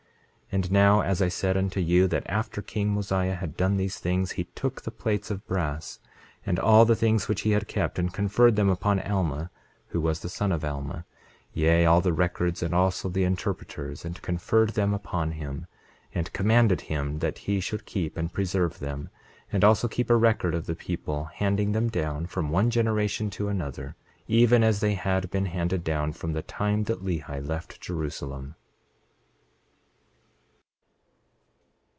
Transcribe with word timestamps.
28:20 0.51 0.57
And 0.57 0.71
now, 0.73 0.99
as 0.99 1.21
I 1.21 1.29
said 1.29 1.55
unto 1.55 1.79
you, 1.79 2.09
that 2.09 2.29
after 2.29 2.61
king 2.61 2.89
Mosiah 2.89 3.35
had 3.35 3.55
done 3.55 3.77
these 3.77 3.99
things, 3.99 4.31
he 4.31 4.43
took 4.53 4.81
the 4.81 4.91
plates 4.91 5.31
of 5.31 5.47
brass, 5.47 6.01
and 6.45 6.59
all 6.59 6.83
the 6.83 6.93
things 6.93 7.29
which 7.29 7.43
he 7.43 7.51
had 7.51 7.69
kept, 7.69 7.97
and 7.97 8.13
conferred 8.13 8.57
them 8.57 8.67
upon 8.67 8.99
Alma, 8.99 9.49
who 9.87 10.01
was 10.01 10.19
the 10.19 10.27
son 10.27 10.51
of 10.51 10.65
Alma; 10.65 11.05
yea, 11.53 11.85
all 11.85 12.01
the 12.01 12.11
records, 12.11 12.61
and 12.61 12.75
also 12.75 13.07
the 13.07 13.23
interpreters, 13.23 14.03
and 14.03 14.21
conferred 14.21 14.71
them 14.71 14.93
upon 14.93 15.31
him, 15.31 15.67
and 16.13 16.33
commanded 16.33 16.81
him 16.81 17.19
that 17.19 17.37
he 17.37 17.61
should 17.61 17.85
keep 17.85 18.17
and 18.17 18.33
preserve 18.33 18.79
them, 18.79 19.07
and 19.53 19.63
also 19.63 19.87
keep 19.87 20.09
a 20.09 20.17
record 20.17 20.53
of 20.53 20.65
the 20.65 20.75
people, 20.75 21.29
handing 21.35 21.71
them 21.71 21.87
down 21.89 22.25
from 22.25 22.49
one 22.49 22.69
generation 22.69 23.29
to 23.29 23.47
another, 23.47 23.95
even 24.27 24.65
as 24.65 24.81
they 24.81 24.95
had 24.95 25.31
been 25.31 25.45
handed 25.45 25.81
down 25.81 26.11
from 26.11 26.33
the 26.33 26.41
time 26.43 26.83
that 26.83 27.01
Lehi 27.05 27.39
left 27.47 27.79
Jerusalem. 27.79 28.55